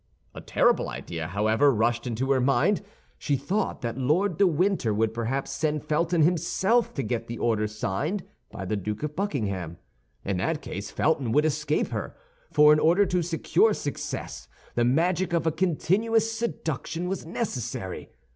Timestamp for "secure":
13.21-13.75